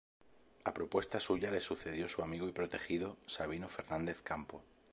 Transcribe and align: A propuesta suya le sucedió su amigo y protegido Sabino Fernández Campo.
A 0.69 0.73
propuesta 0.73 1.19
suya 1.19 1.51
le 1.51 1.61
sucedió 1.61 2.09
su 2.09 2.23
amigo 2.23 2.49
y 2.49 2.51
protegido 2.53 3.17
Sabino 3.27 3.69
Fernández 3.69 4.19
Campo. 4.23 4.63